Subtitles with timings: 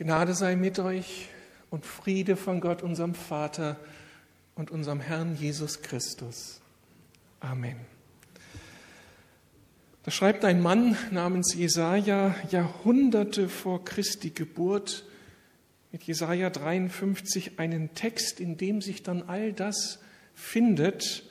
[0.00, 1.28] Gnade sei mit euch
[1.68, 3.78] und Friede von Gott, unserem Vater
[4.54, 6.62] und unserem Herrn Jesus Christus.
[7.38, 7.76] Amen.
[10.02, 15.04] Da schreibt ein Mann namens Jesaja Jahrhunderte vor Christi Geburt
[15.92, 19.98] mit Jesaja 53 einen Text, in dem sich dann all das
[20.32, 21.24] findet,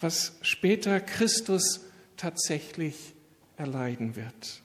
[0.00, 1.86] was später Christus
[2.18, 3.14] tatsächlich
[3.56, 4.60] erleiden wird.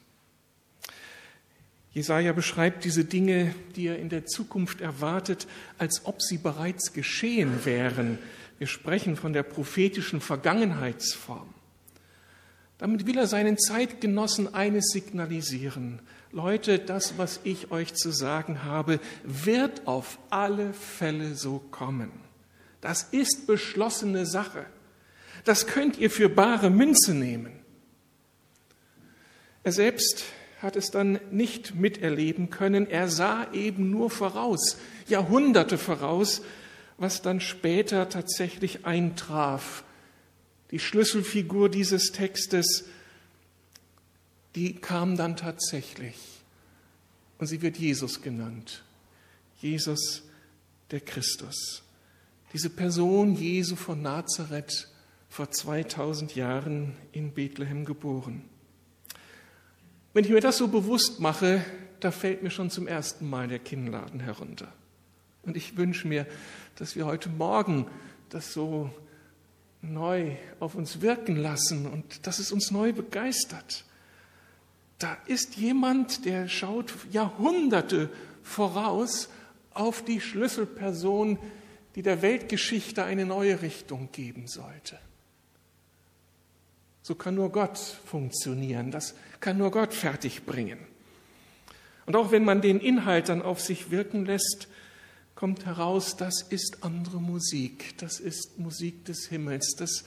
[1.95, 7.63] Jesaja beschreibt diese Dinge, die er in der Zukunft erwartet, als ob sie bereits geschehen
[7.63, 8.19] wären.
[8.59, 11.53] Wir sprechen von der prophetischen Vergangenheitsform.
[12.79, 16.01] Damit will er seinen Zeitgenossen eines signalisieren.
[16.33, 22.11] Leute, das, was ich euch zu sagen habe, wird auf alle Fälle so kommen.
[22.81, 24.65] Das ist beschlossene Sache.
[25.45, 27.53] Das könnt ihr für bare Münze nehmen.
[29.63, 30.25] Er selbst
[30.61, 32.89] hat es dann nicht miterleben können.
[32.89, 36.41] Er sah eben nur voraus, Jahrhunderte voraus,
[36.97, 39.83] was dann später tatsächlich eintraf.
[40.71, 42.85] Die Schlüsselfigur dieses Textes,
[44.55, 46.15] die kam dann tatsächlich.
[47.37, 48.83] Und sie wird Jesus genannt.
[49.61, 50.23] Jesus
[50.91, 51.83] der Christus.
[52.53, 54.87] Diese Person Jesu von Nazareth
[55.27, 58.43] vor 2000 Jahren in Bethlehem geboren.
[60.15, 61.65] Wenn ich mir das so bewusst mache,
[61.99, 64.71] da fällt mir schon zum ersten Mal der Kinnladen herunter.
[65.43, 66.25] Und ich wünsche mir,
[66.77, 67.85] dass wir heute Morgen
[68.29, 68.89] das so
[69.81, 73.83] neu auf uns wirken lassen und dass es uns neu begeistert.
[74.99, 78.09] Da ist jemand, der schaut Jahrhunderte
[78.41, 79.27] voraus
[79.73, 81.39] auf die Schlüsselperson,
[81.95, 84.97] die der Weltgeschichte eine neue Richtung geben sollte.
[87.05, 88.89] So kann nur Gott funktionieren.
[88.89, 90.79] Das kann nur Gott fertigbringen.
[92.07, 94.67] Und auch wenn man den Inhalt dann auf sich wirken lässt,
[95.35, 97.95] kommt heraus, das ist andere Musik.
[97.99, 99.75] Das ist Musik des Himmels.
[99.77, 100.03] Das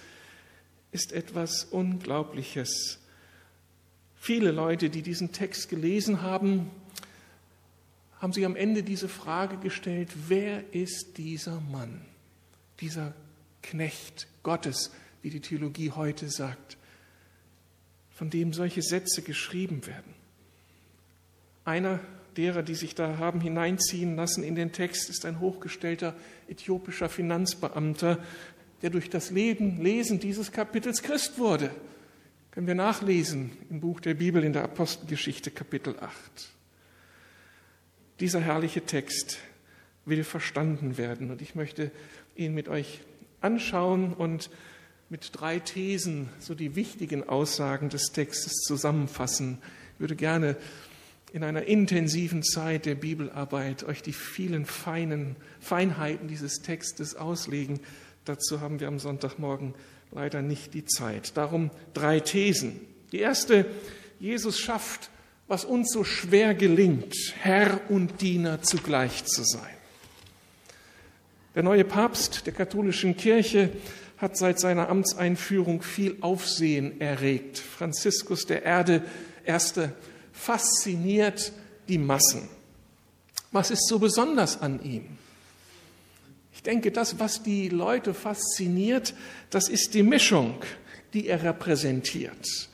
[0.91, 2.99] ist etwas Unglaubliches.
[4.17, 6.69] Viele Leute, die diesen Text gelesen haben,
[8.19, 12.01] haben sich am Ende diese Frage gestellt, wer ist dieser Mann,
[12.81, 13.15] dieser
[13.63, 14.91] Knecht Gottes,
[15.23, 16.78] wie die Theologie heute sagt?
[18.19, 20.13] Von dem solche Sätze geschrieben werden.
[21.65, 22.01] Einer
[22.37, 26.17] derer, die sich da haben hineinziehen lassen in den Text, ist ein hochgestellter
[26.49, 28.19] äthiopischer Finanzbeamter,
[28.83, 31.71] der durch das Leben, Lesen dieses Kapitels Christ wurde.
[32.51, 36.13] Können wir nachlesen im Buch der Bibel in der Apostelgeschichte Kapitel 8.
[38.19, 39.39] Dieser herrliche Text
[40.07, 41.93] will verstanden werden und ich möchte
[42.35, 42.99] ihn mit euch
[43.41, 44.51] anschauen und
[45.11, 49.59] mit drei Thesen so die wichtigen Aussagen des Textes zusammenfassen.
[49.95, 50.57] Ich würde gerne
[51.33, 57.81] in einer intensiven Zeit der Bibelarbeit euch die vielen feinen Feinheiten dieses Textes auslegen.
[58.25, 59.75] Dazu haben wir am Sonntagmorgen
[60.13, 61.37] leider nicht die Zeit.
[61.37, 62.81] Darum drei Thesen.
[63.13, 63.67] Die erste,
[64.21, 65.11] Jesus schafft,
[65.47, 69.75] was uns so schwer gelingt, Herr und Diener zugleich zu sein.
[71.55, 73.71] Der neue Papst der katholischen Kirche
[74.19, 77.59] hat seit seiner Amtseinführung viel Aufsehen erregt.
[77.59, 79.03] Franziskus der Erde,
[79.45, 79.93] Erste,
[80.33, 81.53] fasziniert
[81.89, 82.49] die Massen.
[83.53, 85.05] Was ist so besonders an ihm?
[86.53, 89.15] Ich denke, das, was die Leute fasziniert,
[89.51, 90.57] das ist die Mischung,
[91.15, 92.69] die er repräsentiert.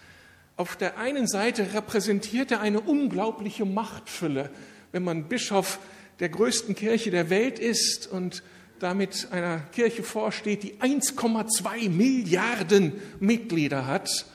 [0.56, 4.50] Auf der einen Seite repräsentiert er eine unglaubliche Machtfülle,
[4.92, 5.78] wenn man Bischof
[6.20, 8.42] der größten Kirche der Welt ist und
[8.84, 14.26] damit einer Kirche vorsteht, die 1,2 Milliarden Mitglieder hat,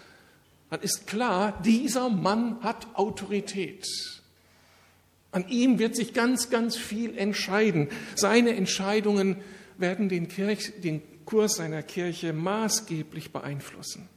[0.72, 3.88] dann ist klar, dieser Mann hat Autorität.
[5.32, 7.90] An ihm wird sich ganz, ganz viel entscheiden.
[8.16, 9.38] Seine Entscheidungen
[9.78, 14.09] werden den, Kirch, den Kurs seiner Kirche maßgeblich beeinflussen.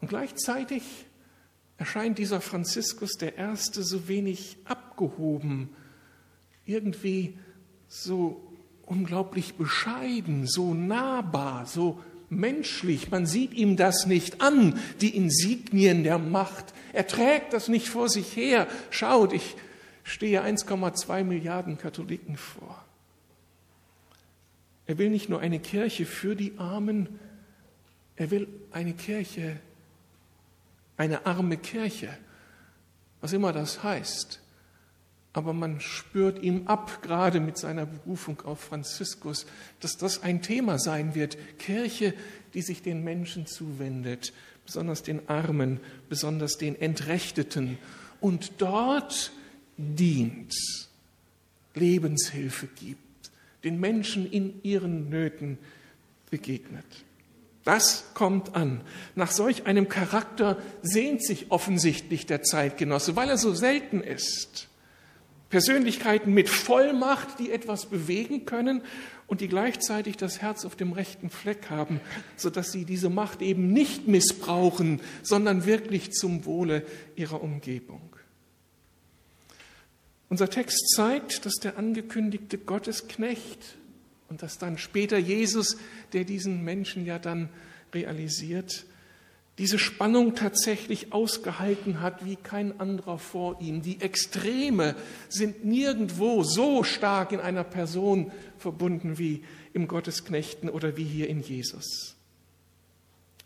[0.00, 0.82] Und gleichzeitig
[1.76, 5.70] erscheint dieser Franziskus der Erste so wenig abgehoben,
[6.66, 7.38] irgendwie
[7.88, 8.47] so
[8.88, 12.00] unglaublich bescheiden, so nahbar, so
[12.30, 13.10] menschlich.
[13.10, 16.74] Man sieht ihm das nicht an, die Insignien der Macht.
[16.92, 18.66] Er trägt das nicht vor sich her.
[18.90, 19.56] Schaut, ich
[20.04, 22.84] stehe 1,2 Milliarden Katholiken vor.
[24.86, 27.18] Er will nicht nur eine Kirche für die Armen,
[28.16, 29.56] er will eine Kirche,
[30.96, 32.08] eine arme Kirche,
[33.20, 34.40] was immer das heißt
[35.38, 39.46] aber man spürt ihm ab, gerade mit seiner Berufung auf Franziskus,
[39.78, 41.38] dass das ein Thema sein wird.
[41.60, 42.12] Kirche,
[42.54, 44.32] die sich den Menschen zuwendet,
[44.66, 47.78] besonders den Armen, besonders den Entrechteten
[48.20, 49.30] und dort
[49.76, 50.56] dient,
[51.76, 53.30] Lebenshilfe gibt,
[53.62, 55.58] den Menschen in ihren Nöten
[56.32, 56.84] begegnet.
[57.62, 58.80] Das kommt an.
[59.14, 64.68] Nach solch einem Charakter sehnt sich offensichtlich der Zeitgenosse, weil er so selten ist.
[65.50, 68.82] Persönlichkeiten mit Vollmacht, die etwas bewegen können
[69.26, 72.00] und die gleichzeitig das Herz auf dem rechten Fleck haben,
[72.36, 76.84] sodass sie diese Macht eben nicht missbrauchen, sondern wirklich zum Wohle
[77.16, 78.16] ihrer Umgebung.
[80.28, 83.76] Unser Text zeigt, dass der angekündigte Gottesknecht
[84.28, 85.78] und dass dann später Jesus,
[86.12, 87.48] der diesen Menschen ja dann
[87.94, 88.84] realisiert,
[89.58, 93.82] diese Spannung tatsächlich ausgehalten hat wie kein anderer vor ihm.
[93.82, 94.94] Die Extreme
[95.28, 101.40] sind nirgendwo so stark in einer Person verbunden wie im Gottesknechten oder wie hier in
[101.40, 102.14] Jesus.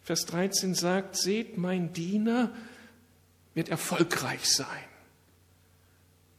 [0.04, 2.52] Vers 13 sagt, seht, mein Diener
[3.54, 4.66] wird erfolgreich sein.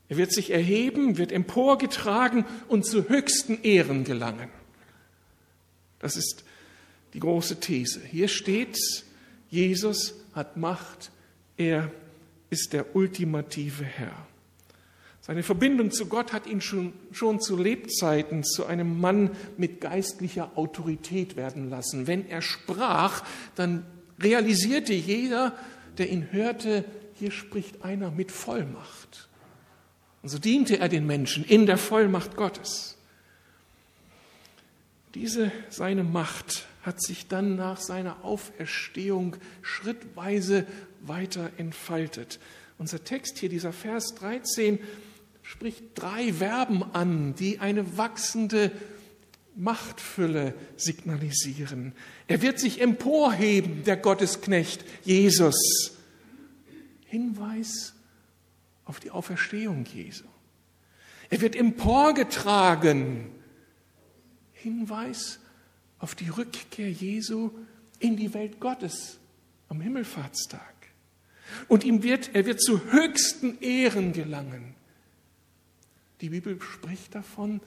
[0.10, 4.50] Er wird sich erheben, wird emporgetragen und zu höchsten Ehren gelangen.
[5.98, 6.44] Das ist
[7.14, 8.02] die große These.
[8.02, 8.78] Hier steht,
[9.54, 11.12] Jesus hat Macht,
[11.58, 11.92] er
[12.50, 14.26] ist der ultimative Herr.
[15.22, 20.52] Seine Verbindung zu Gott hat ihn schon, schon zu Lebzeiten zu einem Mann mit geistlicher
[20.56, 22.08] Autorität werden lassen.
[22.08, 23.24] Wenn er sprach,
[23.54, 23.86] dann
[24.20, 25.56] realisierte jeder,
[26.00, 26.84] der ihn hörte,
[27.14, 29.30] hier spricht einer mit Vollmacht.
[30.24, 32.98] Und so diente er den Menschen in der Vollmacht Gottes.
[35.14, 40.68] Diese seine Macht hat sich dann nach seiner Auferstehung schrittweise
[41.02, 42.40] weiter entfaltet.
[42.78, 44.80] Unser Text hier, dieser Vers 13,
[45.42, 48.72] spricht drei Verben an, die eine wachsende
[49.56, 51.94] Machtfülle signalisieren.
[52.28, 55.98] Er wird sich emporheben, der Gottesknecht Jesus.
[57.06, 57.94] Hinweis
[58.86, 60.26] auf die Auferstehung Jesu.
[61.30, 63.30] Er wird emporgetragen.
[64.52, 65.40] Hinweis
[66.04, 67.52] auf die Rückkehr Jesu
[68.00, 69.20] in die Welt Gottes
[69.70, 70.76] am Himmelfahrtstag.
[71.70, 74.76] Und ihm wird, er wird zu höchsten Ehren gelangen.
[76.20, 77.62] Die Bibel spricht davon,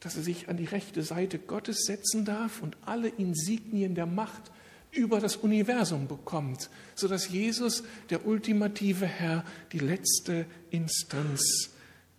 [0.00, 4.50] dass er sich an die rechte Seite Gottes setzen darf und alle Insignien der Macht
[4.90, 11.70] über das Universum bekommt, sodass Jesus, der ultimative Herr, die letzte Instanz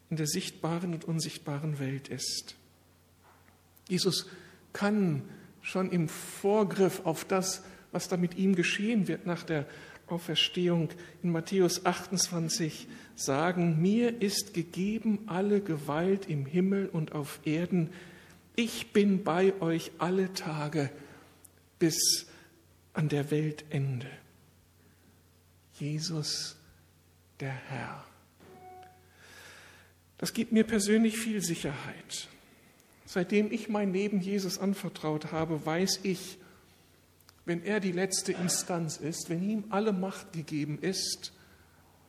[0.09, 2.55] in der sichtbaren und unsichtbaren Welt ist.
[3.89, 4.25] Jesus
[4.71, 5.23] kann
[5.61, 9.65] schon im Vorgriff auf das, was da mit ihm geschehen wird nach der
[10.07, 10.89] Auferstehung
[11.21, 17.91] in Matthäus 28 sagen, mir ist gegeben alle Gewalt im Himmel und auf Erden.
[18.55, 20.89] Ich bin bei euch alle Tage
[21.77, 22.27] bis
[22.93, 24.09] an der Weltende.
[25.73, 26.57] Jesus,
[27.39, 28.03] der Herr.
[30.17, 32.27] Das gibt mir persönlich viel Sicherheit.
[33.11, 36.37] Seitdem ich mein Leben Jesus anvertraut habe, weiß ich,
[37.43, 41.33] wenn er die letzte Instanz ist, wenn ihm alle Macht gegeben ist,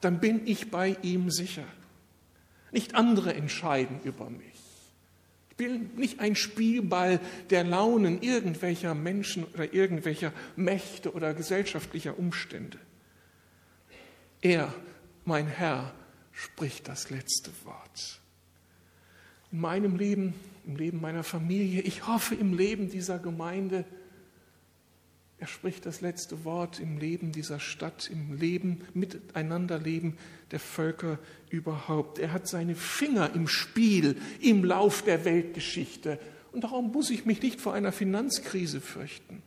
[0.02, 1.64] dann bin ich bei ihm sicher.
[2.70, 4.60] Nicht andere entscheiden über mich.
[5.48, 7.18] Ich bin nicht ein Spielball
[7.48, 12.78] der Launen irgendwelcher Menschen oder irgendwelcher Mächte oder gesellschaftlicher Umstände.
[14.42, 14.70] Er,
[15.24, 15.94] mein Herr,
[16.32, 18.19] spricht das letzte Wort.
[19.52, 20.34] In meinem Leben,
[20.66, 23.84] im Leben meiner Familie, ich hoffe im Leben dieser Gemeinde,
[25.40, 30.18] er spricht das letzte Wort im Leben dieser Stadt, im Leben, Miteinanderleben
[30.50, 32.18] der Völker überhaupt.
[32.18, 36.18] Er hat seine Finger im Spiel, im Lauf der Weltgeschichte.
[36.52, 39.42] Und darum muss ich mich nicht vor einer Finanzkrise fürchten.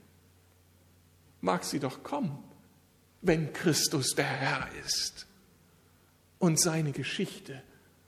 [1.42, 2.40] Mag sie doch kommen,
[3.22, 5.28] wenn Christus der Herr ist
[6.40, 7.62] und seine Geschichte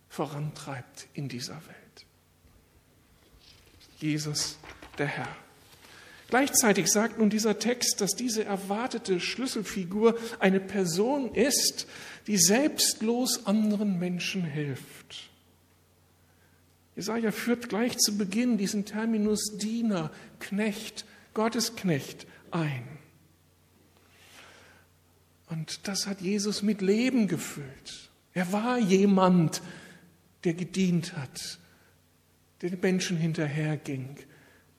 [0.09, 1.84] vorantreibt in dieser Welt.
[3.97, 4.57] Jesus
[4.97, 5.35] der Herr.
[6.29, 11.87] Gleichzeitig sagt nun dieser Text, dass diese erwartete Schlüsselfigur eine Person ist,
[12.27, 15.29] die selbstlos anderen Menschen hilft.
[16.95, 22.87] Jesaja führt gleich zu Beginn diesen Terminus Diener, Knecht, Gottesknecht ein.
[25.47, 28.09] Und das hat Jesus mit Leben gefüllt.
[28.33, 29.61] Er war jemand,
[30.43, 31.59] der gedient hat,
[32.69, 34.17] den Menschen hinterherging,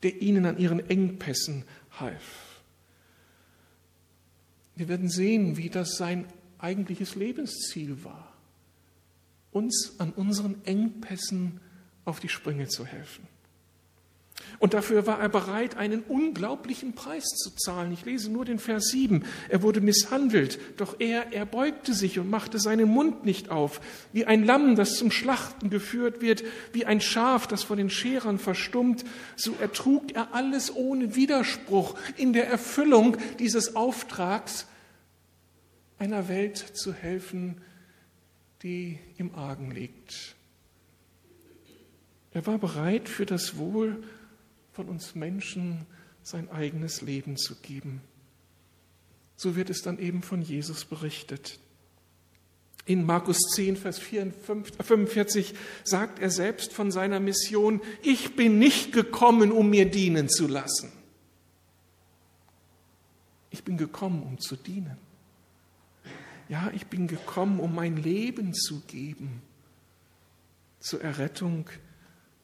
[0.02, 1.64] der ihnen an ihren Engpässen
[1.98, 2.62] half.
[4.74, 6.26] Wir werden sehen, wie das sein
[6.58, 8.34] eigentliches Lebensziel war,
[9.52, 11.60] uns an unseren Engpässen
[12.04, 13.26] auf die Sprünge zu helfen.
[14.58, 17.92] Und dafür war er bereit, einen unglaublichen Preis zu zahlen.
[17.92, 19.24] Ich lese nur den Vers 7.
[19.48, 23.80] Er wurde misshandelt, doch er erbeugte sich und machte seinen Mund nicht auf.
[24.12, 28.38] Wie ein Lamm, das zum Schlachten geführt wird, wie ein Schaf, das vor den Scherern
[28.38, 29.04] verstummt,
[29.36, 34.66] so ertrug er alles ohne Widerspruch in der Erfüllung dieses Auftrags,
[35.98, 37.60] einer Welt zu helfen,
[38.62, 40.34] die im Argen liegt.
[42.32, 44.02] Er war bereit, für das Wohl
[44.76, 45.86] von uns Menschen
[46.22, 48.02] sein eigenes Leben zu geben.
[49.34, 51.58] So wird es dann eben von Jesus berichtet.
[52.84, 59.50] In Markus 10, Vers 45 sagt er selbst von seiner Mission, ich bin nicht gekommen,
[59.50, 60.92] um mir dienen zu lassen.
[63.50, 64.98] Ich bin gekommen, um zu dienen.
[66.50, 69.40] Ja, ich bin gekommen, um mein Leben zu geben
[70.80, 71.70] zur Errettung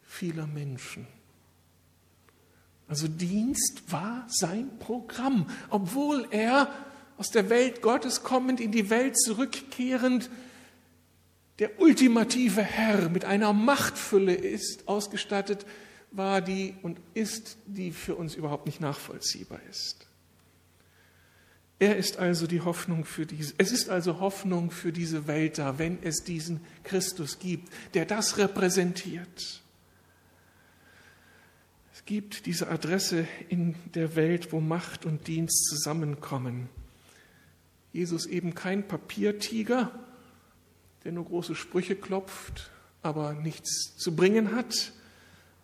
[0.03, 1.07] vieler Menschen.
[2.93, 6.71] Also Dienst war sein Programm, obwohl er
[7.17, 10.29] aus der Welt Gottes kommend, in die Welt zurückkehrend,
[11.59, 15.65] der ultimative Herr mit einer Machtfülle ist, ausgestattet
[16.11, 20.07] war, die und ist, die für uns überhaupt nicht nachvollziehbar ist.
[21.79, 25.79] Er ist also die Hoffnung für diese, es ist also Hoffnung für diese Welt da,
[25.79, 29.62] wenn es diesen Christus gibt, der das repräsentiert.
[32.05, 36.69] Gibt diese Adresse in der Welt, wo Macht und Dienst zusammenkommen.
[37.93, 39.93] Jesus eben kein Papiertiger,
[41.05, 42.71] der nur große Sprüche klopft,
[43.03, 44.93] aber nichts zu bringen hat,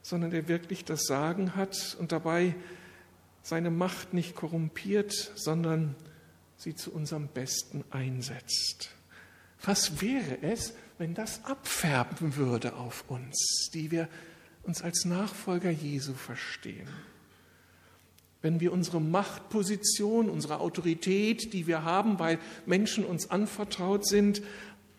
[0.02, 2.54] sondern der wirklich das Sagen hat und dabei
[3.42, 5.94] seine Macht nicht korrumpiert, sondern
[6.56, 8.90] sie zu unserem Besten einsetzt.
[9.62, 14.08] Was wäre es, wenn das abfärben würde auf uns, die wir
[14.68, 16.88] uns als Nachfolger Jesu verstehen.
[18.42, 24.42] Wenn wir unsere Machtposition, unsere Autorität, die wir haben, weil Menschen uns anvertraut sind,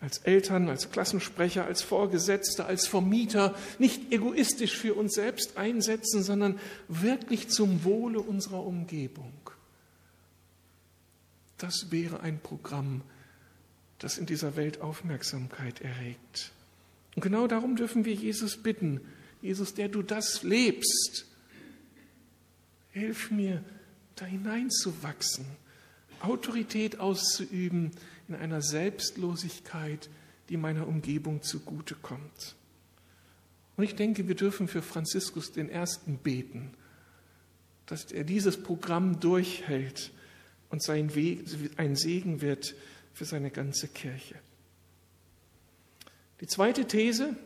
[0.00, 6.58] als Eltern, als Klassensprecher, als Vorgesetzte, als Vermieter, nicht egoistisch für uns selbst einsetzen, sondern
[6.88, 9.32] wirklich zum Wohle unserer Umgebung.
[11.58, 13.02] Das wäre ein Programm,
[13.98, 16.50] das in dieser Welt Aufmerksamkeit erregt.
[17.14, 19.00] Und genau darum dürfen wir Jesus bitten,
[19.42, 21.26] Jesus, der du das lebst,
[22.90, 23.64] hilf mir,
[24.16, 25.46] da hineinzuwachsen,
[26.20, 27.92] Autorität auszuüben
[28.28, 30.10] in einer Selbstlosigkeit,
[30.48, 32.56] die meiner Umgebung zugutekommt.
[33.76, 36.74] Und ich denke, wir dürfen für Franziskus den Ersten beten,
[37.86, 40.12] dass er dieses Programm durchhält
[40.68, 41.44] und sein Weg
[41.76, 42.74] ein Segen wird
[43.14, 44.36] für seine ganze Kirche.
[46.40, 47.36] Die zweite These,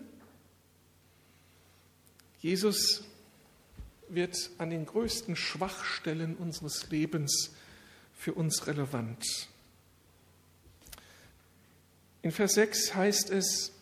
[2.44, 3.02] Jesus
[4.10, 7.54] wird an den größten Schwachstellen unseres Lebens
[8.12, 9.48] für uns relevant.
[12.20, 13.72] In Vers 6 heißt es,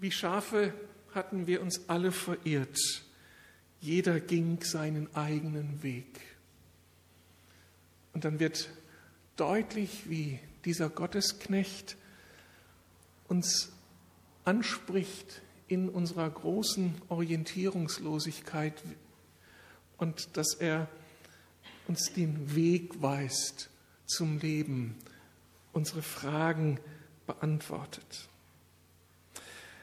[0.00, 0.74] wie Schafe
[1.14, 2.76] hatten wir uns alle verirrt,
[3.80, 6.20] jeder ging seinen eigenen Weg.
[8.14, 8.68] Und dann wird
[9.36, 11.96] deutlich, wie dieser Gottesknecht
[13.28, 13.70] uns
[14.44, 15.40] anspricht
[15.74, 18.74] in unserer großen Orientierungslosigkeit
[19.98, 20.88] und dass er
[21.88, 23.68] uns den Weg weist
[24.06, 24.96] zum Leben,
[25.72, 26.78] unsere Fragen
[27.26, 28.28] beantwortet.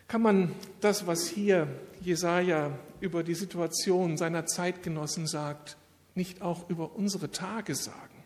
[0.07, 1.67] Kann man das, was hier
[2.01, 5.77] Jesaja über die Situation seiner Zeitgenossen sagt,
[6.15, 8.24] nicht auch über unsere Tage sagen?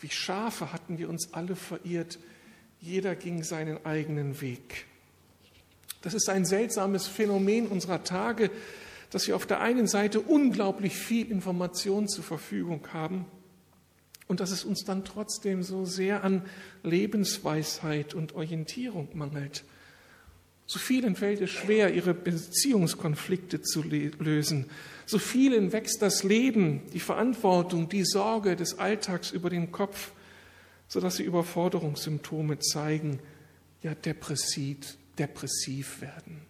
[0.00, 2.18] Wie Schafe hatten wir uns alle verirrt,
[2.80, 4.86] jeder ging seinen eigenen Weg.
[6.02, 8.50] Das ist ein seltsames Phänomen unserer Tage,
[9.10, 13.26] dass wir auf der einen Seite unglaublich viel Information zur Verfügung haben
[14.28, 16.42] und dass es uns dann trotzdem so sehr an
[16.82, 19.64] Lebensweisheit und Orientierung mangelt.
[20.66, 24.70] So vielen fällt es schwer, ihre Beziehungskonflikte zu lösen.
[25.04, 30.12] So vielen wächst das Leben, die Verantwortung, die Sorge des Alltags über den Kopf,
[30.86, 33.18] sodass sie Überforderungssymptome zeigen,
[33.82, 36.40] ja depressiv, depressiv werden.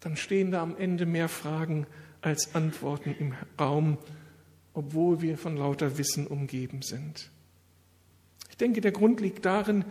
[0.00, 1.86] Dann stehen da am Ende mehr Fragen
[2.22, 3.98] als Antworten im Raum,
[4.72, 7.30] obwohl wir von lauter Wissen umgeben sind.
[8.48, 9.84] Ich denke, der Grund liegt darin,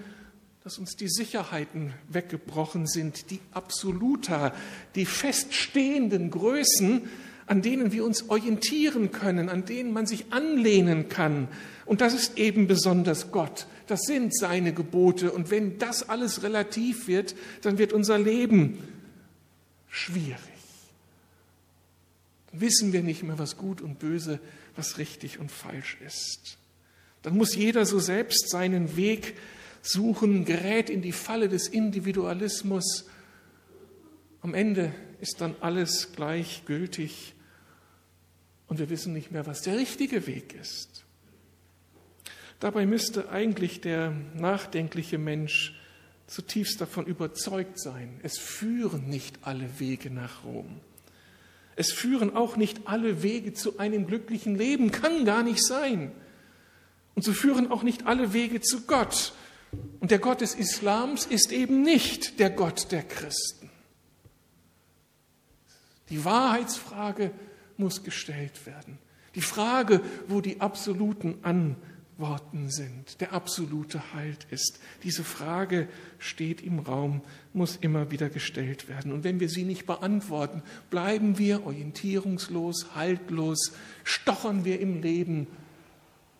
[0.63, 4.53] dass uns die Sicherheiten weggebrochen sind, die absoluter,
[4.95, 7.07] die feststehenden Größen,
[7.45, 11.48] an denen wir uns orientieren können, an denen man sich anlehnen kann.
[11.86, 13.65] Und das ist eben besonders Gott.
[13.89, 15.31] Das sind seine Gebote.
[15.31, 18.77] Und wenn das alles relativ wird, dann wird unser Leben
[19.88, 20.38] schwierig.
[22.51, 24.39] Dann wissen wir nicht mehr, was gut und böse,
[24.75, 26.60] was richtig und falsch ist.
[27.24, 29.36] Dann muss jeder so selbst seinen Weg
[29.81, 33.08] suchen, gerät in die Falle des Individualismus.
[34.41, 37.34] Am Ende ist dann alles gleichgültig
[38.67, 41.05] und wir wissen nicht mehr, was der richtige Weg ist.
[42.60, 45.75] Dabei müsste eigentlich der nachdenkliche Mensch
[46.28, 50.82] zutiefst davon überzeugt sein, es führen nicht alle Wege nach Rom.
[51.75, 56.12] Es führen auch nicht alle Wege zu einem glücklichen Leben, kann gar nicht sein.
[57.16, 59.34] Und so führen auch nicht alle Wege zu Gott.
[60.01, 63.70] Und der Gott des Islams ist eben nicht der Gott der Christen.
[66.10, 67.32] Die Wahrheitsfrage
[67.78, 68.98] muss gestellt werden.
[69.36, 71.38] Die Frage, wo die absoluten
[72.20, 74.80] Antworten sind, der absolute Halt ist.
[75.04, 77.22] Diese Frage steht im Raum,
[77.54, 79.14] muss immer wieder gestellt werden.
[79.14, 83.72] Und wenn wir sie nicht beantworten, bleiben wir orientierungslos, haltlos,
[84.04, 85.48] stochern wir im Leben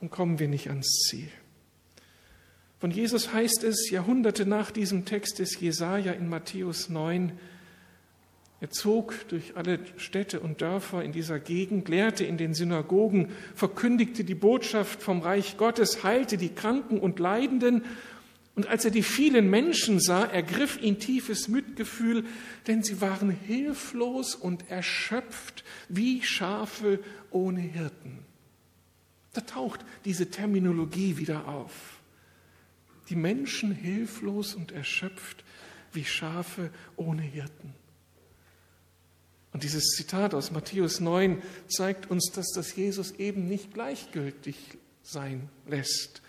[0.02, 1.30] und kommen wir nicht ans Ziel.
[2.82, 7.32] Von Jesus heißt es Jahrhunderte nach diesem Text des Jesaja in Matthäus 9,
[8.62, 14.26] er zog durch alle Städte und Dörfer in dieser Gegend, lehrte in den Synagogen, verkündigte
[14.26, 17.84] die Botschaft vom Reich Gottes, heilte die Kranken und Leidenden.
[18.56, 22.26] Und als er die vielen Menschen sah, ergriff ihn tiefes Mitgefühl,
[22.68, 27.00] denn sie waren hilflos und erschöpft wie Schafe
[27.32, 28.20] ohne Hirten.
[29.32, 32.00] Da taucht diese Terminologie wieder auf
[33.10, 35.44] die Menschen hilflos und erschöpft
[35.94, 37.74] wie Schafe ohne Hirten.
[39.52, 44.56] Und dieses Zitat aus Matthäus 9 zeigt uns, dass das Jesus eben nicht gleichgültig
[45.02, 46.22] sein lässt.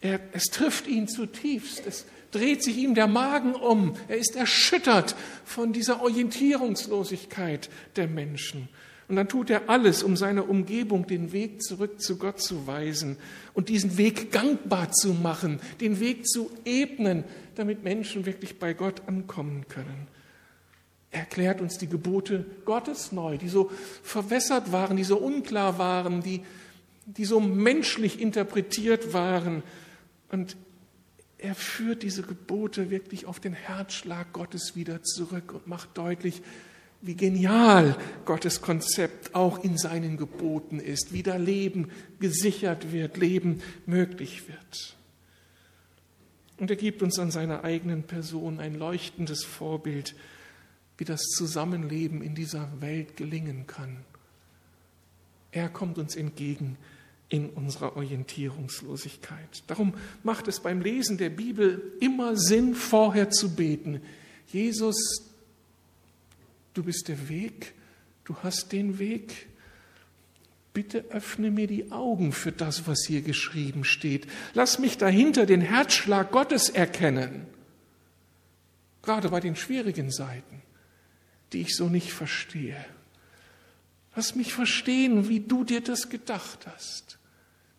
[0.00, 5.16] Er, es trifft ihn zutiefst, es dreht sich ihm der Magen um, er ist erschüttert
[5.44, 8.68] von dieser Orientierungslosigkeit der Menschen.
[9.08, 13.16] Und dann tut er alles, um seiner Umgebung den Weg zurück zu Gott zu weisen
[13.54, 19.02] und diesen Weg gangbar zu machen, den Weg zu ebnen, damit Menschen wirklich bei Gott
[19.06, 20.08] ankommen können.
[21.10, 23.70] Er erklärt uns die Gebote Gottes neu, die so
[24.02, 26.42] verwässert waren, die so unklar waren, die,
[27.06, 29.62] die so menschlich interpretiert waren.
[30.30, 30.56] Und
[31.38, 36.42] er führt diese Gebote wirklich auf den Herzschlag Gottes wieder zurück und macht deutlich,
[37.00, 43.62] wie genial Gottes Konzept auch in seinen Geboten ist, wie da Leben gesichert wird, Leben
[43.86, 44.96] möglich wird.
[46.58, 50.16] Und er gibt uns an seiner eigenen Person ein leuchtendes Vorbild,
[50.98, 54.04] wie das Zusammenleben in dieser Welt gelingen kann.
[55.52, 56.76] Er kommt uns entgegen
[57.28, 59.62] in unserer Orientierungslosigkeit.
[59.66, 64.00] Darum macht es beim Lesen der Bibel immer Sinn, vorher zu beten.
[64.48, 65.24] Jesus,
[66.74, 67.74] du bist der Weg,
[68.24, 69.46] du hast den Weg.
[70.72, 74.26] Bitte öffne mir die Augen für das, was hier geschrieben steht.
[74.54, 77.46] Lass mich dahinter den Herzschlag Gottes erkennen,
[79.02, 80.62] gerade bei den schwierigen Seiten,
[81.52, 82.84] die ich so nicht verstehe.
[84.14, 87.18] Lass mich verstehen, wie du dir das gedacht hast,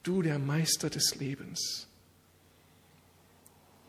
[0.04, 1.88] du der Meister des Lebens.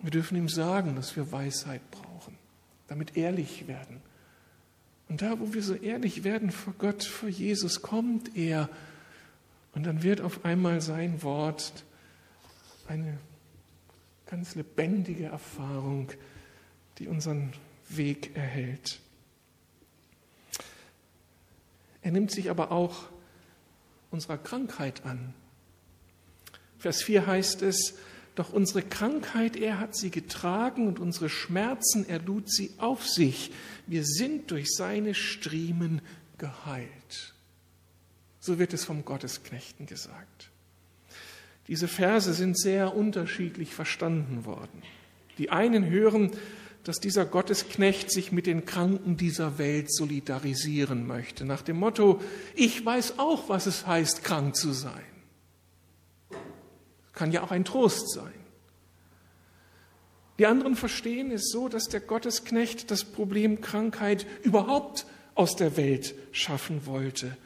[0.03, 2.37] Wir dürfen ihm sagen, dass wir Weisheit brauchen,
[2.89, 4.03] damit ehrlich werden
[5.11, 8.71] und da, wo wir so ehrlich werden vor Gott, vor Jesus, kommt er.
[9.75, 11.85] Und dann wird auf einmal sein Wort
[12.87, 13.19] eine
[14.27, 16.13] ganz lebendige Erfahrung,
[16.99, 17.53] die unseren
[17.89, 19.01] Weg erhält.
[22.03, 23.09] Er nimmt sich aber auch
[24.11, 25.35] unserer Krankheit an.
[26.79, 27.95] Vers 4 heißt es,
[28.35, 33.51] doch unsere Krankheit, er hat sie getragen und unsere Schmerzen, er lud sie auf sich.
[33.87, 36.01] Wir sind durch seine Striemen
[36.39, 37.35] geheilt.
[38.39, 40.49] So wird es vom Gottesknechten gesagt.
[41.69, 44.83] Diese Verse sind sehr unterschiedlich verstanden worden.
[45.39, 46.31] Die einen hören,
[46.85, 52.21] dass dieser Gottesknecht sich mit den Kranken dieser Welt solidarisieren möchte, nach dem Motto,
[52.55, 55.05] ich weiß auch, was es heißt, krank zu sein.
[57.13, 58.33] Kann ja auch ein Trost sein.
[60.39, 66.15] Die anderen verstehen es so, dass der Gottesknecht das Problem Krankheit überhaupt aus der Welt
[66.33, 67.37] schaffen wollte.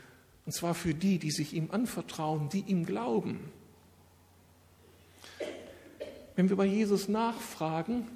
[0.46, 3.40] Und zwar für die, die sich ihm anvertrauen, die ihm glauben.
[6.36, 8.06] Wenn wir bei Jesus nachfragen,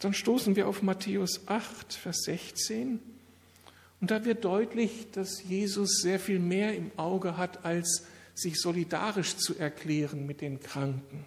[0.00, 3.00] dann stoßen wir auf Matthäus 8, Vers 16.
[4.00, 9.36] Und da wird deutlich, dass Jesus sehr viel mehr im Auge hat als sich solidarisch
[9.36, 11.26] zu erklären mit den Kranken.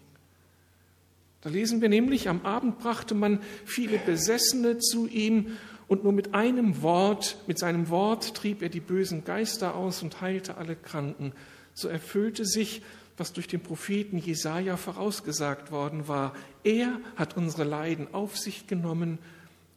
[1.42, 5.58] Da lesen wir nämlich, am Abend brachte man viele Besessene zu ihm
[5.88, 10.22] und nur mit einem Wort, mit seinem Wort trieb er die bösen Geister aus und
[10.22, 11.34] heilte alle Kranken.
[11.76, 12.82] So erfüllte sich,
[13.18, 16.34] was durch den Propheten Jesaja vorausgesagt worden war.
[16.64, 19.20] Er hat unsere Leiden auf sich genommen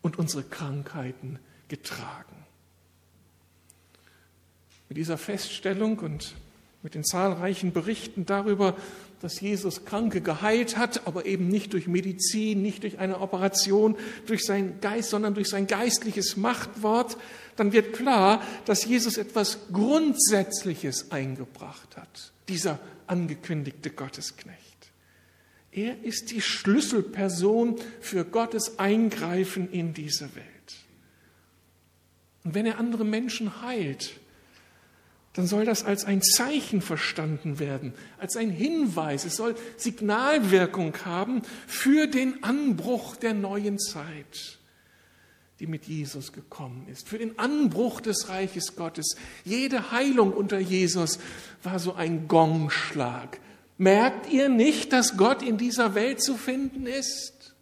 [0.03, 2.37] und unsere Krankheiten getragen.
[4.89, 6.35] Mit dieser Feststellung und
[6.83, 8.77] mit den zahlreichen Berichten darüber,
[9.21, 13.97] dass Jesus Kranke geheilt hat, aber eben nicht durch Medizin, nicht durch eine Operation,
[14.27, 17.17] durch seinen Geist, sondern durch sein geistliches Machtwort,
[17.57, 24.61] dann wird klar, dass Jesus etwas Grundsätzliches eingebracht hat, dieser angekündigte Gottesknecht.
[25.73, 30.47] Er ist die Schlüsselperson für Gottes Eingreifen in diese Welt.
[32.45, 34.19] Und wenn er andere Menschen heilt,
[35.35, 39.27] dann soll das als ein Zeichen verstanden werden, als ein Hinweis.
[39.27, 44.59] Es soll Signalwirkung haben für den Anbruch der neuen Zeit,
[45.61, 49.17] die mit Jesus gekommen ist, für den Anbruch des Reiches Gottes.
[49.45, 51.19] Jede Heilung unter Jesus
[51.63, 53.41] war so ein Gongschlag.
[53.79, 57.55] Merkt ihr nicht, dass Gott in dieser Welt zu finden ist?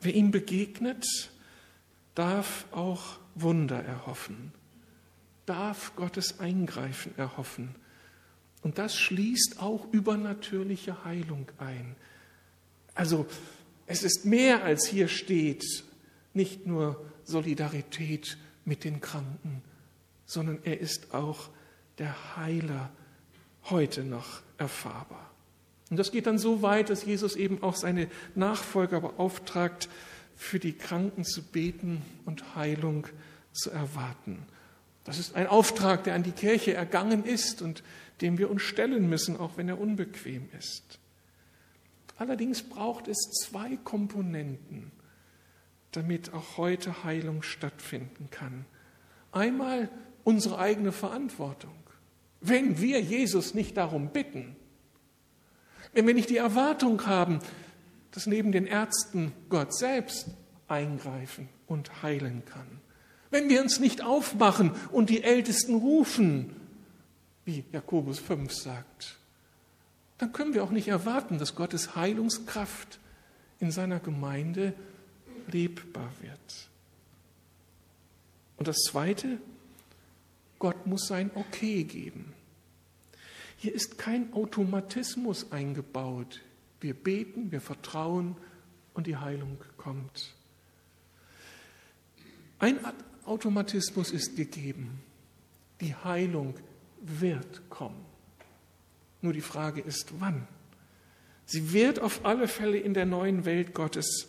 [0.00, 1.30] Wer ihm begegnet,
[2.14, 4.52] darf auch Wunder erhoffen,
[5.46, 7.74] darf Gottes Eingreifen erhoffen.
[8.62, 11.96] Und das schließt auch übernatürliche Heilung ein.
[12.94, 13.26] Also
[13.86, 15.84] es ist mehr als hier steht,
[16.34, 19.62] nicht nur Solidarität mit den Kranken,
[20.26, 21.48] sondern er ist auch
[21.98, 22.90] der Heiler
[23.64, 25.30] heute noch erfahrbar.
[25.90, 29.88] Und das geht dann so weit, dass Jesus eben auch seine Nachfolger beauftragt,
[30.34, 33.06] für die Kranken zu beten und Heilung
[33.52, 34.46] zu erwarten.
[35.04, 37.82] Das ist ein Auftrag, der an die Kirche ergangen ist und
[38.20, 40.98] dem wir uns stellen müssen, auch wenn er unbequem ist.
[42.16, 44.90] Allerdings braucht es zwei Komponenten,
[45.92, 48.64] damit auch heute Heilung stattfinden kann.
[49.32, 49.90] Einmal
[50.24, 51.74] unsere eigene Verantwortung.
[52.40, 54.56] Wenn wir Jesus nicht darum bitten,
[55.92, 57.40] wenn wir nicht die Erwartung haben,
[58.10, 60.28] dass neben den Ärzten Gott selbst
[60.68, 62.80] eingreifen und heilen kann.
[63.30, 66.54] Wenn wir uns nicht aufmachen und die Ältesten rufen,
[67.44, 69.18] wie Jakobus 5 sagt,
[70.18, 72.98] dann können wir auch nicht erwarten, dass Gottes Heilungskraft
[73.60, 74.74] in seiner Gemeinde
[75.48, 76.68] lebbar wird.
[78.56, 79.38] Und das Zweite,
[80.58, 82.32] Gott muss sein Okay geben.
[83.58, 86.40] Hier ist kein Automatismus eingebaut
[86.80, 88.36] wir beten, wir vertrauen
[88.94, 90.34] und die Heilung kommt.
[92.58, 92.78] Ein
[93.24, 95.00] Automatismus ist gegeben.
[95.80, 96.54] Die Heilung
[97.00, 98.04] wird kommen.
[99.26, 100.46] Nur die Frage ist, wann?
[101.46, 104.28] Sie wird auf alle Fälle in der neuen Welt Gottes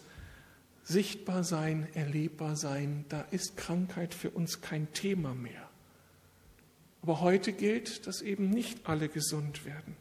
[0.84, 3.06] sichtbar sein, erlebbar sein.
[3.08, 5.70] Da ist Krankheit für uns kein Thema mehr.
[7.04, 9.96] Aber heute gilt, dass eben nicht alle gesund werden.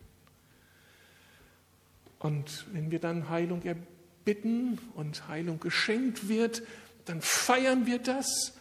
[2.18, 6.62] Und wenn wir dann Heilung erbitten und Heilung geschenkt wird,
[7.04, 8.54] dann feiern wir das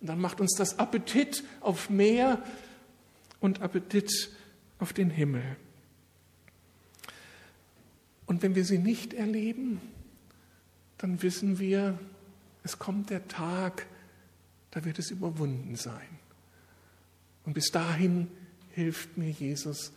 [0.00, 2.40] und dann macht uns das Appetit auf mehr
[3.40, 4.30] und Appetit
[4.78, 5.56] auf den Himmel.
[8.30, 9.80] Und wenn wir sie nicht erleben,
[10.98, 11.98] dann wissen wir,
[12.62, 13.88] es kommt der Tag,
[14.70, 16.06] da wird es überwunden sein.
[17.44, 18.28] Und bis dahin
[18.70, 19.90] hilft mir Jesus,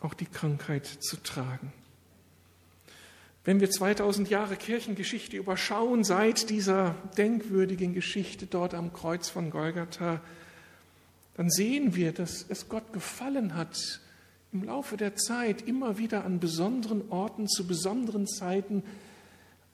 [0.00, 1.72] auch die Krankheit zu tragen.
[3.44, 10.20] Wenn wir 2000 Jahre Kirchengeschichte überschauen, seit dieser denkwürdigen Geschichte dort am Kreuz von Golgatha,
[11.36, 14.00] dann sehen wir, dass es Gott gefallen hat,
[14.56, 18.82] im Laufe der Zeit immer wieder an besonderen Orten zu besonderen Zeiten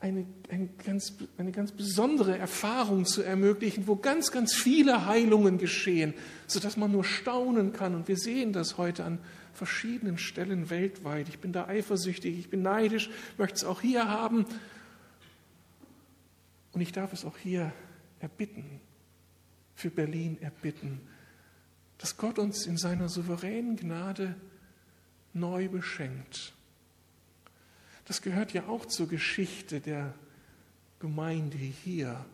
[0.00, 6.14] eine, eine, ganz, eine ganz besondere Erfahrung zu ermöglichen, wo ganz, ganz viele Heilungen geschehen,
[6.48, 7.94] sodass man nur staunen kann.
[7.94, 9.20] Und wir sehen das heute an
[9.54, 11.28] verschiedenen Stellen weltweit.
[11.28, 14.46] Ich bin da eifersüchtig, ich bin neidisch, möchte es auch hier haben.
[16.72, 17.72] Und ich darf es auch hier
[18.18, 18.80] erbitten,
[19.76, 21.00] für Berlin erbitten,
[21.98, 24.34] dass Gott uns in seiner souveränen Gnade
[25.34, 26.52] neu beschenkt.
[28.04, 30.14] Das gehört ja auch zur Geschichte der
[30.98, 32.24] Gemeinde hier,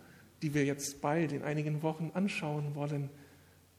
[0.43, 3.11] die wir jetzt bald in einigen Wochen anschauen wollen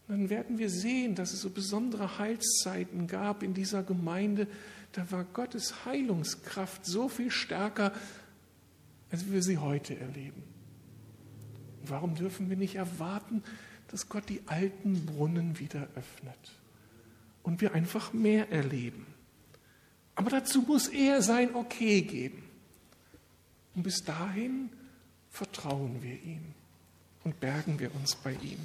[0.09, 4.47] dann werden wir sehen, dass es so besondere Heilszeiten gab in dieser Gemeinde.
[4.91, 7.93] Da war Gottes Heilungskraft so viel stärker,
[9.11, 10.41] als wir sie heute erleben.
[11.83, 13.43] Warum dürfen wir nicht erwarten,
[13.89, 16.58] dass Gott die alten Brunnen wieder öffnet
[17.43, 19.05] und wir einfach mehr erleben?
[20.15, 22.43] Aber dazu muss er sein Okay geben.
[23.75, 24.69] Und bis dahin
[25.29, 26.41] vertrauen wir ihm
[27.23, 28.59] und bergen wir uns bei ihm.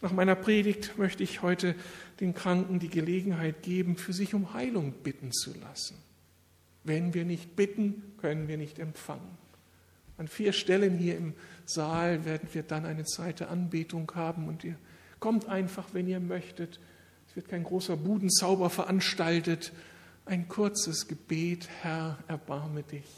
[0.00, 1.76] Nach meiner Predigt möchte ich heute
[2.18, 5.96] den Kranken die Gelegenheit geben, für sich um Heilung bitten zu lassen.
[6.82, 9.38] Wenn wir nicht bitten, können wir nicht empfangen.
[10.18, 14.64] An vier Stellen hier im Saal werden wir dann eine Zeit der Anbetung haben und
[14.64, 14.76] ihr
[15.20, 16.80] kommt einfach, wenn ihr möchtet.
[17.32, 19.72] Es wird kein großer Budenzauber veranstaltet.
[20.26, 23.08] Ein kurzes Gebet, Herr, erbarme dich.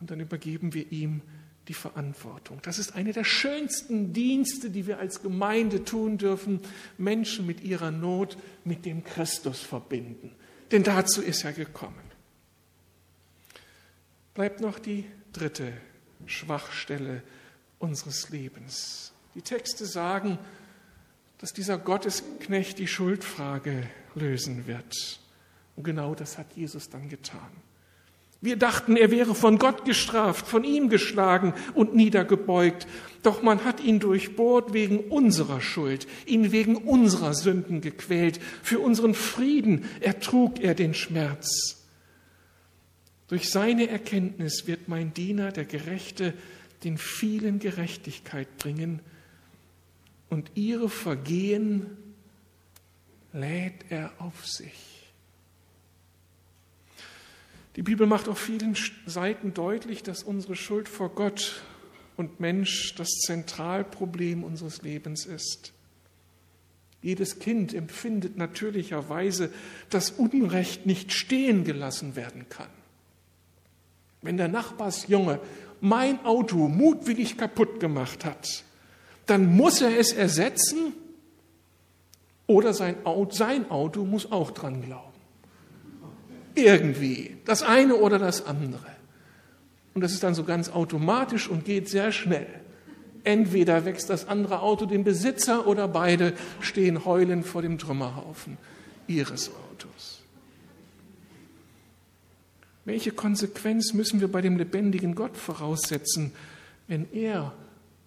[0.00, 1.20] Und dann übergeben wir ihm
[1.68, 2.60] die Verantwortung.
[2.62, 6.60] Das ist eine der schönsten Dienste, die wir als Gemeinde tun dürfen,
[6.96, 10.32] Menschen mit ihrer Not mit dem Christus verbinden.
[10.70, 12.00] Denn dazu ist er gekommen.
[14.32, 15.74] Bleibt noch die dritte
[16.24, 17.22] Schwachstelle
[17.78, 19.12] unseres Lebens.
[19.34, 20.38] Die Texte sagen,
[21.38, 25.20] dass dieser Gottesknecht die Schuldfrage lösen wird.
[25.76, 27.50] Und genau das hat Jesus dann getan.
[28.40, 32.86] Wir dachten, er wäre von Gott gestraft, von ihm geschlagen und niedergebeugt.
[33.22, 38.38] Doch man hat ihn durchbohrt wegen unserer Schuld, ihn wegen unserer Sünden gequält.
[38.62, 41.82] Für unseren Frieden ertrug er den Schmerz.
[43.28, 46.34] Durch seine Erkenntnis wird mein Diener, der Gerechte,
[46.84, 49.00] den vielen Gerechtigkeit bringen
[50.34, 51.96] und ihre Vergehen
[53.32, 55.12] lädt er auf sich.
[57.76, 61.62] Die Bibel macht auf vielen Seiten deutlich, dass unsere Schuld vor Gott
[62.16, 65.72] und Mensch das Zentralproblem unseres Lebens ist.
[67.00, 69.52] Jedes Kind empfindet natürlicherweise,
[69.88, 72.70] dass Unrecht nicht stehen gelassen werden kann.
[74.20, 75.38] Wenn der Nachbarsjunge
[75.80, 78.64] mein Auto mutwillig kaputt gemacht hat,
[79.26, 80.92] dann muss er es ersetzen
[82.46, 85.12] oder sein Auto, sein Auto muss auch dran glauben.
[86.54, 87.36] Irgendwie.
[87.44, 88.86] Das eine oder das andere.
[89.94, 92.46] Und das ist dann so ganz automatisch und geht sehr schnell.
[93.22, 98.58] Entweder wächst das andere Auto den Besitzer oder beide stehen heulend vor dem Trümmerhaufen
[99.06, 100.20] ihres Autos.
[102.84, 106.32] Welche Konsequenz müssen wir bei dem lebendigen Gott voraussetzen,
[106.86, 107.54] wenn er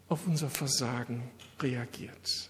[0.09, 1.23] auf unser Versagen
[1.61, 2.49] reagiert?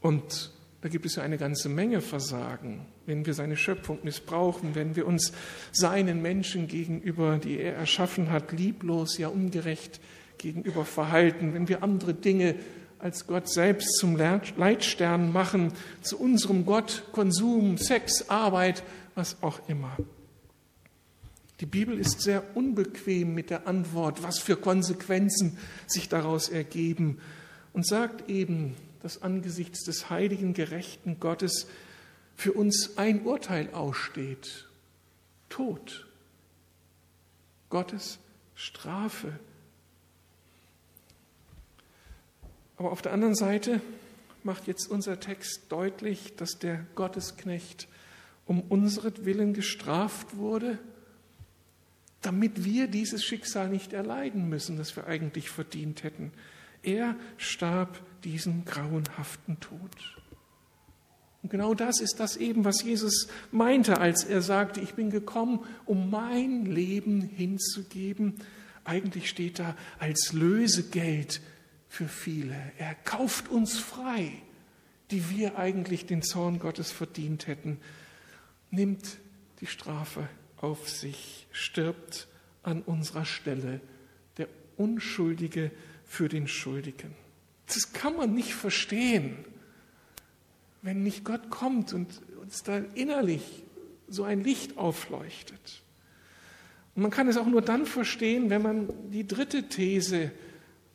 [0.00, 4.94] Und da gibt es ja eine ganze Menge Versagen, wenn wir seine Schöpfung missbrauchen, wenn
[4.94, 5.32] wir uns
[5.72, 10.00] seinen Menschen gegenüber, die er erschaffen hat, lieblos, ja ungerecht
[10.38, 12.54] gegenüber verhalten, wenn wir andere Dinge
[12.98, 18.82] als Gott selbst zum Leitstern machen, zu unserem Gott Konsum, Sex, Arbeit,
[19.14, 19.96] was auch immer.
[21.60, 27.18] Die Bibel ist sehr unbequem mit der Antwort, was für Konsequenzen sich daraus ergeben
[27.72, 31.66] und sagt eben, dass angesichts des heiligen, gerechten Gottes
[32.34, 34.66] für uns ein Urteil aussteht.
[35.48, 36.06] Tod.
[37.70, 38.18] Gottes
[38.54, 39.32] Strafe.
[42.76, 43.80] Aber auf der anderen Seite
[44.44, 47.88] macht jetzt unser Text deutlich, dass der Gottesknecht
[48.44, 50.78] um unseren gestraft wurde,
[52.26, 56.32] damit wir dieses Schicksal nicht erleiden müssen, das wir eigentlich verdient hätten.
[56.82, 59.90] Er starb diesen grauenhaften Tod.
[61.42, 65.60] Und genau das ist das eben, was Jesus meinte, als er sagte, ich bin gekommen,
[65.84, 68.34] um mein Leben hinzugeben.
[68.84, 71.40] Eigentlich steht da als Lösegeld
[71.88, 72.56] für viele.
[72.78, 74.32] Er kauft uns frei,
[75.12, 77.78] die wir eigentlich den Zorn Gottes verdient hätten,
[78.72, 79.18] nimmt
[79.60, 80.28] die Strafe
[80.66, 82.26] auf sich, stirbt
[82.64, 83.80] an unserer Stelle,
[84.36, 85.70] der Unschuldige
[86.04, 87.14] für den Schuldigen.
[87.66, 89.44] Das kann man nicht verstehen,
[90.82, 93.42] wenn nicht Gott kommt und uns da innerlich
[94.08, 95.82] so ein Licht aufleuchtet.
[96.94, 100.32] Und man kann es auch nur dann verstehen, wenn man die dritte These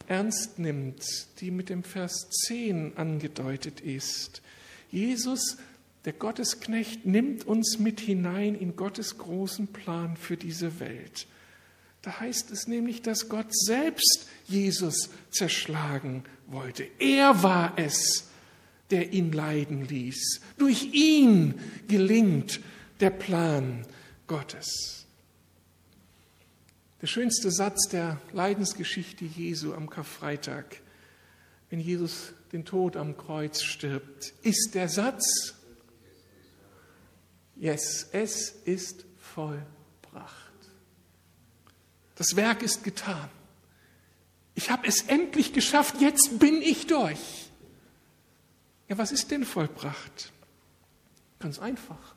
[0.07, 1.01] ernst nimmt,
[1.39, 4.41] die mit dem Vers 10 angedeutet ist.
[4.89, 5.57] Jesus,
[6.05, 11.27] der Gottesknecht, nimmt uns mit hinein in Gottes großen Plan für diese Welt.
[12.01, 16.87] Da heißt es nämlich, dass Gott selbst Jesus zerschlagen wollte.
[16.97, 18.25] Er war es,
[18.89, 20.41] der ihn leiden ließ.
[20.57, 22.59] Durch ihn gelingt
[22.99, 23.85] der Plan
[24.25, 25.05] Gottes.
[27.01, 30.81] Der schönste Satz der Leidensgeschichte Jesu am Karfreitag,
[31.69, 35.55] wenn Jesus den Tod am Kreuz stirbt, ist der Satz,
[37.61, 40.35] yes, es ist vollbracht.
[42.15, 43.29] Das Werk ist getan.
[44.55, 47.49] Ich habe es endlich geschafft, jetzt bin ich durch.
[48.89, 50.33] Ja, was ist denn vollbracht?
[51.39, 52.15] Ganz einfach.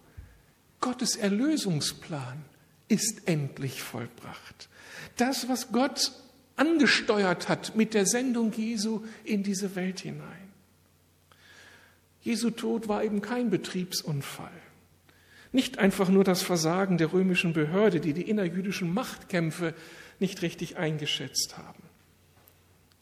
[0.81, 2.45] Gottes Erlösungsplan
[2.89, 4.69] ist endlich vollbracht.
[5.17, 6.13] Das, was Gott
[6.57, 10.53] angesteuert hat mit der Sendung Jesu in diese Welt hinein.
[12.23, 14.64] Jesu Tod war eben kein Betriebsunfall.
[15.55, 19.73] Nicht einfach nur das Versagen der römischen Behörde, die die innerjüdischen Machtkämpfe
[20.19, 21.85] nicht richtig eingeschätzt haben.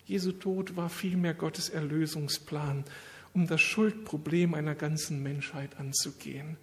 [0.05, 2.85] Jesu Tod war vielmehr Gottes Erlösungsplan,
[3.33, 6.59] um das Schuldproblem einer ganzen Menschheit anzugehen.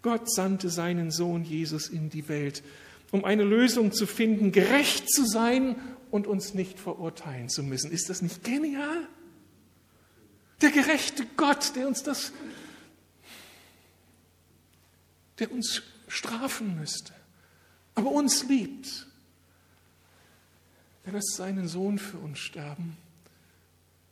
[0.00, 2.62] Gott sandte seinen Sohn Jesus in die Welt,
[3.10, 5.76] um eine Lösung zu finden, gerecht zu sein
[6.10, 7.90] und uns nicht verurteilen zu müssen.
[7.90, 9.06] Ist das nicht genial?
[10.62, 12.32] Der gerechte Gott, der uns das,
[15.38, 17.12] der uns strafen müsste,
[17.94, 19.06] aber uns liebt.
[21.04, 22.96] Er lässt seinen Sohn für uns sterben,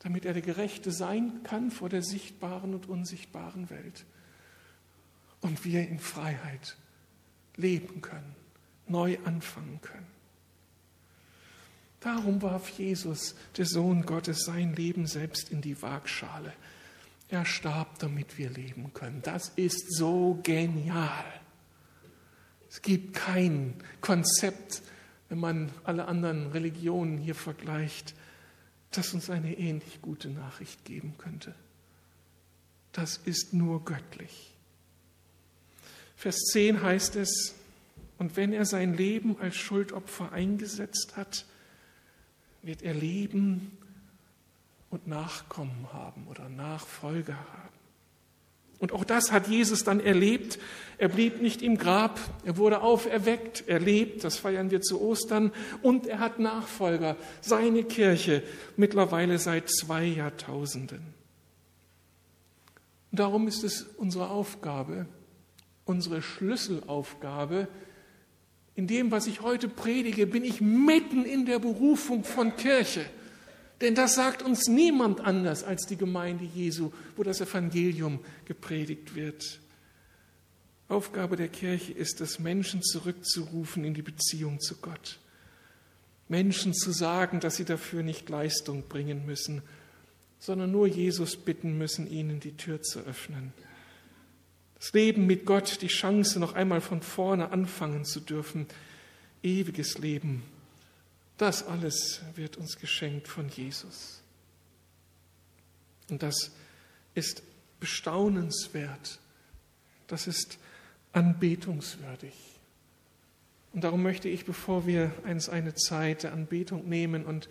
[0.01, 4.05] damit er der Gerechte sein kann vor der sichtbaren und unsichtbaren Welt.
[5.41, 6.77] Und wir in Freiheit
[7.57, 8.35] leben können,
[8.87, 10.07] neu anfangen können.
[12.01, 16.53] Darum warf Jesus, der Sohn Gottes, sein Leben selbst in die Waagschale.
[17.29, 19.23] Er starb, damit wir leben können.
[19.23, 21.25] Das ist so genial.
[22.69, 24.83] Es gibt kein Konzept,
[25.29, 28.15] wenn man alle anderen Religionen hier vergleicht,
[28.91, 31.55] das uns eine ähnlich gute Nachricht geben könnte.
[32.93, 34.53] Das ist nur göttlich.
[36.17, 37.55] Vers 10 heißt es,
[38.19, 41.47] und wenn er sein Leben als Schuldopfer eingesetzt hat,
[42.63, 43.77] wird er leben
[44.95, 47.75] und Nachkommen haben oder Nachfolger haben.
[48.79, 50.61] Und auch das hat Jesus dann erlebt.
[50.99, 55.53] Er blieb nicht im Grab, er wurde auferweckt, er lebt, das feiern wir zu Ostern,
[55.83, 58.45] und er hat Nachfolger, seine Kirche,
[58.77, 61.03] mittlerweile seit zwei Jahrtausenden.
[63.11, 65.07] Und darum ist es unsere Aufgabe,
[65.87, 67.67] unsere Schlüsselaufgabe,
[68.77, 73.05] in dem, was ich heute predige, bin ich mitten in der Berufung von Kirche.
[73.85, 79.61] Denn das sagt uns niemand anders als die Gemeinde Jesu, wo das Evangelium gepredigt wird.
[80.89, 85.19] Aufgabe der Kirche ist es, Menschen zurückzurufen in die Beziehung zu Gott.
[86.29, 89.61] Menschen zu sagen, dass sie dafür nicht Leistung bringen müssen,
[90.39, 93.53] sondern nur Jesus bitten müssen, ihnen die Tür zu öffnen.
[94.77, 98.67] Das Leben mit Gott, die Chance, noch einmal von vorne anfangen zu dürfen,
[99.43, 100.43] ewiges Leben,
[101.37, 104.23] das alles wird uns geschenkt von Jesus.
[106.11, 106.53] Und das
[107.15, 107.43] ist
[107.81, 109.19] bestaunenswert,
[110.07, 110.59] das ist
[111.13, 112.35] anbetungswürdig.
[113.73, 117.49] Und darum möchte ich, bevor wir eins eine Zeit der Anbetung nehmen und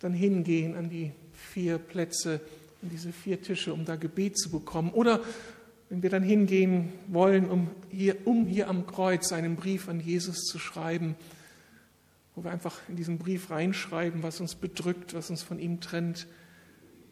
[0.00, 2.40] dann hingehen an die vier Plätze,
[2.82, 5.20] an diese vier Tische, um da Gebet zu bekommen, oder
[5.88, 10.44] wenn wir dann hingehen wollen, um hier, um hier am Kreuz einen Brief an Jesus
[10.44, 11.14] zu schreiben,
[12.36, 16.26] wo wir einfach in diesen Brief reinschreiben, was uns bedrückt, was uns von ihm trennt,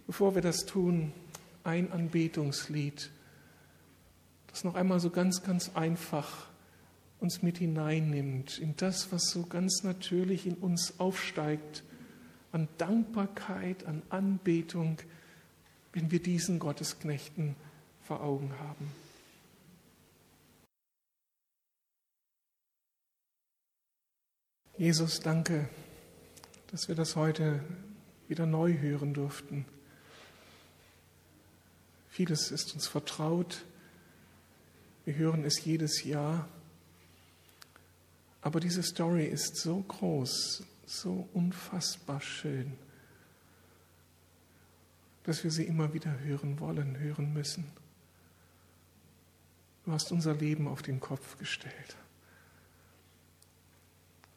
[0.07, 1.13] bevor wir das tun,
[1.65, 3.11] ein Anbetungslied,
[4.49, 6.47] das noch einmal so ganz, ganz einfach
[7.21, 11.83] uns mit hineinnimmt in das, was so ganz natürlich in uns aufsteigt,
[12.53, 14.99] an Dankbarkeit, an Anbetung,
[15.93, 17.57] wenn wir diesen Gottesknechten
[18.03, 19.04] vor Augen haben.
[24.77, 25.69] Jesus, danke,
[26.73, 27.63] dass wir das heute
[28.27, 29.67] wieder neu hören durften.
[32.09, 33.65] Vieles ist uns vertraut.
[35.05, 36.49] Wir hören es jedes Jahr.
[38.43, 42.73] Aber diese Story ist so groß, so unfassbar schön,
[45.23, 47.65] dass wir sie immer wieder hören wollen, hören müssen.
[49.85, 51.97] Du hast unser Leben auf den Kopf gestellt.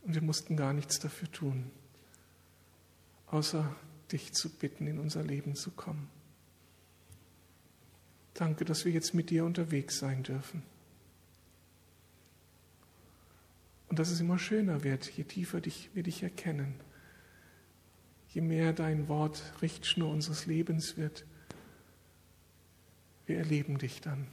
[0.07, 1.69] Und wir mussten gar nichts dafür tun,
[3.27, 3.75] außer
[4.13, 6.07] dich zu bitten, in unser Leben zu kommen.
[8.33, 10.63] Danke, dass wir jetzt mit dir unterwegs sein dürfen.
[13.89, 16.75] Und dass es immer schöner wird, je tiefer dich, wir dich erkennen,
[18.29, 21.25] je mehr dein Wort Richtschnur unseres Lebens wird.
[23.25, 24.27] Wir erleben dich dann.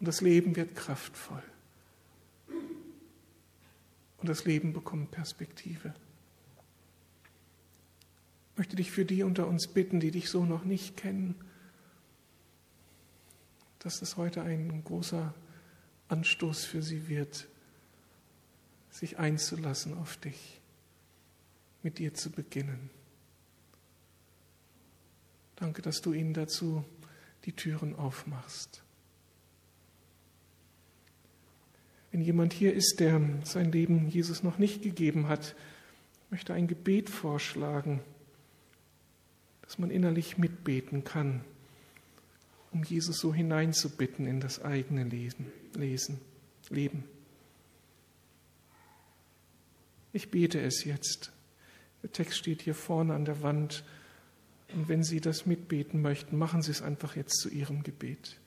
[0.00, 1.42] Und das Leben wird kraftvoll.
[4.22, 5.92] Und das Leben bekommt Perspektive.
[8.52, 11.34] Ich möchte dich für die unter uns bitten, die dich so noch nicht kennen,
[13.80, 15.34] dass das heute ein großer
[16.06, 17.48] Anstoß für sie wird,
[18.90, 20.60] sich einzulassen auf dich,
[21.82, 22.90] mit dir zu beginnen.
[25.56, 26.84] Danke, dass du ihnen dazu
[27.44, 28.84] die Türen aufmachst.
[32.12, 35.56] Wenn jemand hier ist, der sein Leben Jesus noch nicht gegeben hat,
[36.30, 38.00] möchte ein Gebet vorschlagen,
[39.62, 41.42] dass man innerlich mitbeten kann,
[42.70, 46.20] um Jesus so hineinzubitten in das eigene Lesen, Lesen,
[46.68, 47.04] Leben.
[50.12, 51.32] Ich bete es jetzt.
[52.02, 53.84] Der Text steht hier vorne an der Wand.
[54.74, 58.38] Und wenn Sie das mitbeten möchten, machen Sie es einfach jetzt zu Ihrem Gebet.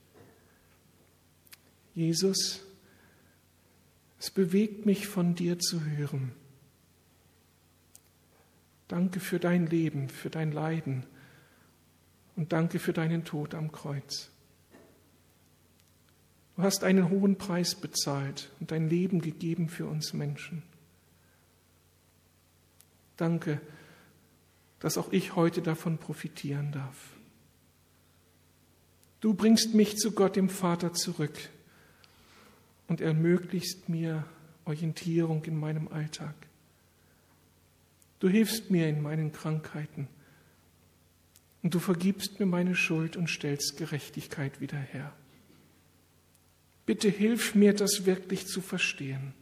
[1.96, 2.62] Jesus,
[4.20, 6.32] es bewegt mich von dir zu hören.
[8.88, 11.06] Danke für dein Leben, für dein Leiden
[12.36, 14.30] und danke für deinen Tod am Kreuz.
[16.56, 20.64] Du hast einen hohen Preis bezahlt und dein Leben gegeben für uns Menschen.
[23.18, 23.60] Danke,
[24.80, 26.96] dass auch ich heute davon profitieren darf.
[29.20, 31.50] Du bringst mich zu Gott dem Vater zurück
[32.88, 34.26] und ermöglichst mir
[34.66, 36.36] Orientierung in meinem Alltag.
[38.20, 40.08] Du hilfst mir in meinen Krankheiten
[41.62, 45.14] und du vergibst mir meine Schuld und stellst Gerechtigkeit wieder her.
[46.86, 49.34] Bitte hilf mir, das wirklich zu verstehen.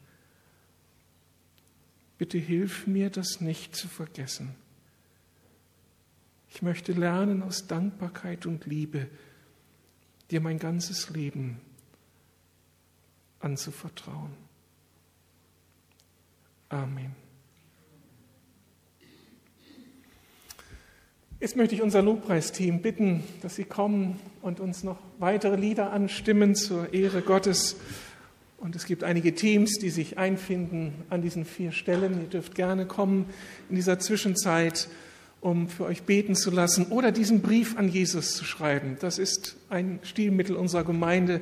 [2.18, 4.56] Bitte hilf mir, das nicht zu vergessen.
[6.50, 9.08] Ich möchte lernen, aus Dankbarkeit und Liebe
[10.32, 11.60] dir mein ganzes Leben
[13.44, 14.32] anzuvertrauen.
[16.70, 17.16] Amen.
[21.40, 26.56] Jetzt möchte ich unser Lobpreisteam bitten, dass sie kommen und uns noch weitere Lieder anstimmen
[26.56, 27.76] zur Ehre Gottes.
[28.58, 32.22] Und es gibt einige Teams, die sich einfinden an diesen vier Stellen.
[32.22, 33.26] Ihr dürft gerne kommen
[33.70, 34.88] in dieser Zwischenzeit,
[35.42, 38.96] um für euch beten zu lassen oder diesen Brief an Jesus zu schreiben.
[39.02, 41.42] Das ist ein Stilmittel unserer Gemeinde,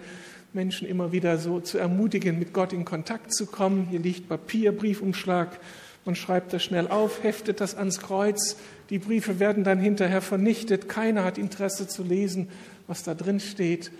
[0.53, 3.87] Menschen immer wieder so zu ermutigen, mit Gott in Kontakt zu kommen.
[3.89, 5.59] Hier liegt Papier, Briefumschlag.
[6.03, 8.57] Man schreibt das schnell auf, heftet das ans Kreuz.
[8.89, 10.89] Die Briefe werden dann hinterher vernichtet.
[10.89, 12.49] Keiner hat Interesse zu lesen,
[12.87, 13.91] was da drin steht.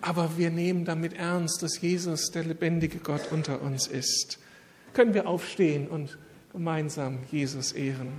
[0.00, 4.38] Aber wir nehmen damit ernst, dass Jesus der lebendige Gott unter uns ist.
[4.94, 6.18] Können wir aufstehen und
[6.52, 8.12] gemeinsam Jesus ehren?